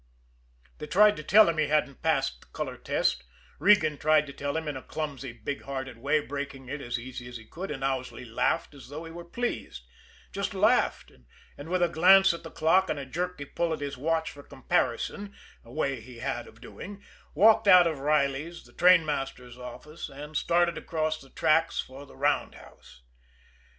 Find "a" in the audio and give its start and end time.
4.75-4.81, 11.83-11.87, 12.97-13.05, 15.63-15.71